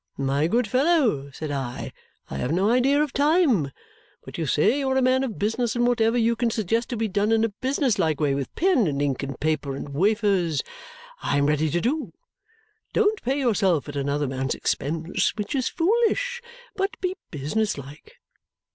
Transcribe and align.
'My 0.17 0.47
good 0.47 0.67
fellow,' 0.67 1.29
said 1.29 1.51
I, 1.51 1.93
'I 2.27 2.37
have 2.37 2.51
no 2.51 2.71
idea 2.71 3.03
of 3.03 3.13
time; 3.13 3.71
but 4.25 4.35
you 4.39 4.47
say 4.47 4.79
you 4.79 4.89
are 4.89 4.97
a 4.97 4.99
man 5.03 5.23
of 5.23 5.37
business, 5.37 5.75
and 5.75 5.85
whatever 5.85 6.17
you 6.17 6.35
can 6.35 6.49
suggest 6.49 6.89
to 6.89 6.97
be 6.97 7.07
done 7.07 7.31
in 7.31 7.43
a 7.43 7.49
business 7.49 7.99
like 7.99 8.19
way 8.19 8.33
with 8.33 8.51
pen, 8.55 8.87
and 8.87 8.99
ink, 8.99 9.21
and 9.21 9.39
paper 9.39 9.75
and 9.75 9.89
wafers 9.93 10.63
I 11.21 11.37
am 11.37 11.45
ready 11.45 11.69
to 11.69 11.79
do. 11.81 12.13
Don't 12.93 13.21
pay 13.21 13.37
yourself 13.37 13.87
at 13.87 13.95
another 13.95 14.25
man's 14.25 14.55
expense 14.55 15.35
(which 15.35 15.53
is 15.53 15.69
foolish), 15.69 16.41
but 16.75 16.99
be 16.99 17.13
business 17.29 17.77
like!' 17.77 18.15